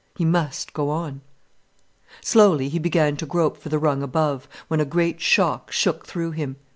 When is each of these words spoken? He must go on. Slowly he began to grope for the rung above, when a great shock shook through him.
He 0.15 0.25
must 0.25 0.73
go 0.73 0.89
on. 0.89 1.21
Slowly 2.21 2.69
he 2.69 2.79
began 2.79 3.15
to 3.17 3.27
grope 3.27 3.55
for 3.55 3.69
the 3.69 3.77
rung 3.77 4.01
above, 4.01 4.47
when 4.67 4.79
a 4.79 4.83
great 4.83 5.21
shock 5.21 5.71
shook 5.71 6.07
through 6.07 6.31
him. 6.31 6.55